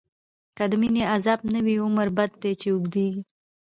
که 0.57 0.63
دمينی 0.71 1.03
عذاب 1.15 1.39
نه 1.53 1.59
وی، 1.65 1.75
عمر 1.85 2.07
بد 2.17 2.31
کړی 2.41 2.53
چی 2.61 2.67
اوږديږی 2.71 3.21